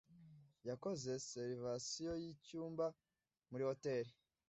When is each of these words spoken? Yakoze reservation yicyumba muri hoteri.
Yakoze 0.69 1.05
reservation 1.13 2.15
yicyumba 2.23 2.85
muri 3.49 3.63
hoteri. 3.69 4.11